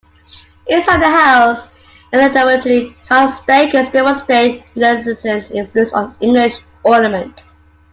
Inside 0.67 0.99
the 0.99 1.11
house, 1.11 1.67
the 2.11 2.17
elaborately 2.25 2.95
carved 3.07 3.35
staircase 3.35 3.89
demonstrates 3.89 4.63
the 4.73 4.81
Renaissance 4.81 5.51
influence 5.51 5.93
on 5.93 6.15
English 6.21 6.55
ornament. 6.81 7.43